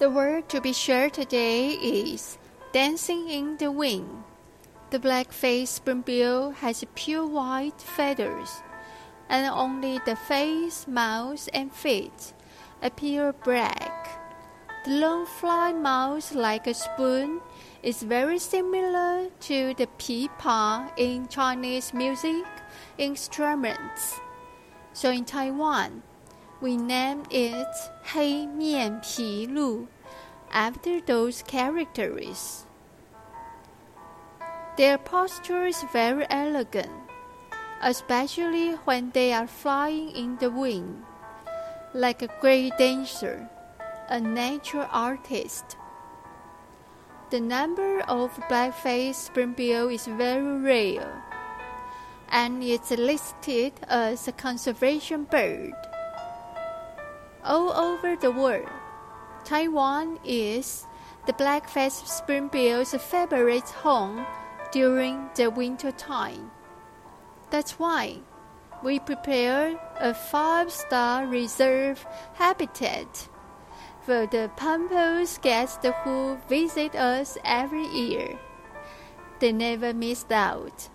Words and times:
The 0.00 0.10
word 0.10 0.48
to 0.48 0.60
be 0.60 0.72
shared 0.72 1.12
today 1.12 1.68
is 1.68 2.36
dancing 2.72 3.28
in 3.28 3.58
the 3.58 3.70
wind. 3.70 4.24
The 4.90 4.98
black-faced 4.98 5.72
spoonbill 5.72 6.50
has 6.58 6.84
pure 6.96 7.24
white 7.24 7.80
feathers, 7.80 8.60
and 9.28 9.46
only 9.46 10.00
the 10.04 10.16
face, 10.16 10.88
mouth, 10.88 11.48
and 11.54 11.72
feet 11.72 12.34
appear 12.82 13.32
black. 13.44 14.20
The 14.84 14.98
long 14.98 15.26
flat 15.26 15.76
mouth, 15.76 16.34
like 16.34 16.66
a 16.66 16.74
spoon, 16.74 17.40
is 17.80 18.02
very 18.02 18.40
similar 18.40 19.28
to 19.46 19.74
the 19.74 19.86
pipa 19.96 20.90
in 20.96 21.28
Chinese 21.28 21.94
music 21.94 22.44
instruments. 22.98 24.18
So 24.92 25.10
in 25.12 25.24
Taiwan, 25.24 26.02
we 26.64 26.78
named 26.78 27.26
it 27.28 27.68
Hei 28.04 28.46
Mian 28.46 29.02
Pi 29.04 29.44
Lu 29.52 29.86
after 30.50 30.98
those 30.98 31.42
characters. 31.42 32.64
Their 34.78 34.96
posture 34.96 35.66
is 35.66 35.84
very 35.92 36.24
elegant, 36.30 36.88
especially 37.82 38.80
when 38.88 39.10
they 39.10 39.34
are 39.34 39.46
flying 39.46 40.08
in 40.16 40.38
the 40.38 40.48
wind, 40.48 41.04
like 41.92 42.22
a 42.22 42.32
great 42.40 42.72
dancer, 42.78 43.46
a 44.08 44.18
nature 44.18 44.88
artist. 44.90 45.76
The 47.28 47.40
number 47.40 48.00
of 48.08 48.40
black-faced 48.48 49.26
spoonbill 49.26 49.88
is 49.90 50.06
very 50.06 50.56
rare, 50.64 51.12
and 52.30 52.64
it's 52.64 52.90
listed 52.90 53.74
as 53.86 54.26
a 54.26 54.32
conservation 54.32 55.24
bird. 55.24 55.74
All 57.44 57.72
over 57.72 58.16
the 58.16 58.30
world, 58.30 58.70
Taiwan 59.44 60.18
is 60.24 60.86
the 61.26 61.34
black-faced 61.34 62.06
spoonbill's 62.06 62.94
favorite 62.94 63.68
home 63.68 64.24
during 64.72 65.28
the 65.34 65.50
winter 65.50 65.92
time. 65.92 66.50
That's 67.50 67.78
why 67.78 68.20
we 68.82 68.98
prepare 68.98 69.78
a 70.00 70.14
five-star 70.14 71.26
reserve 71.26 72.06
habitat 72.32 73.28
for 74.06 74.26
the 74.26 74.50
pompous 74.56 75.36
guests 75.36 75.86
who 76.02 76.38
visit 76.48 76.94
us 76.94 77.36
every 77.44 77.86
year. 77.88 78.38
They 79.40 79.52
never 79.52 79.92
miss 79.92 80.24
out. 80.30 80.88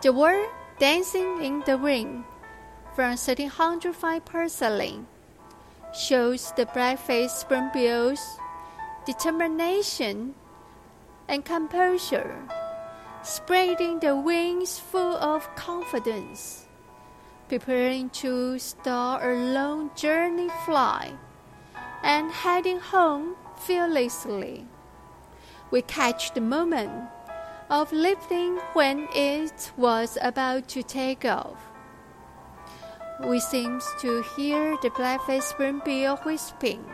The 0.00 0.12
word 0.12 0.48
dancing 0.78 1.44
in 1.44 1.60
the 1.66 1.76
ring 1.76 2.24
from 2.94 3.16
1305 3.16 4.24
porcelain 4.26 5.06
shows 5.94 6.52
the 6.56 6.66
black-faced 6.66 7.48
spoonbill's 7.48 8.38
determination 9.06 10.34
and 11.26 11.44
composure, 11.44 12.36
spreading 13.22 13.98
the 14.00 14.14
wings 14.14 14.78
full 14.78 15.16
of 15.16 15.48
confidence, 15.56 16.66
preparing 17.48 18.10
to 18.10 18.58
start 18.58 19.22
a 19.24 19.34
long 19.34 19.90
journey 19.96 20.50
fly, 20.66 21.12
and 22.02 22.30
heading 22.30 22.78
home 22.78 23.36
fearlessly. 23.56 24.66
We 25.70 25.80
catch 25.80 26.34
the 26.34 26.42
moment 26.42 27.08
of 27.70 27.90
lifting 27.90 28.56
when 28.74 29.08
it 29.14 29.72
was 29.78 30.18
about 30.20 30.68
to 30.68 30.82
take 30.82 31.24
off. 31.24 31.71
We 33.20 33.38
seem 33.40 33.80
to 34.00 34.22
hear 34.36 34.76
the 34.82 34.90
black-faced 34.90 35.50
spoonbill 35.50 36.16
whispering. 36.24 36.84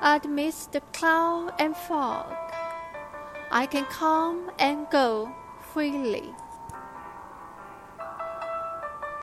Amidst 0.00 0.72
the 0.72 0.80
cloud 0.92 1.54
and 1.58 1.76
fog, 1.76 2.34
I 3.50 3.66
can 3.66 3.84
come 3.86 4.50
and 4.58 4.90
go 4.90 5.32
freely. 5.72 6.34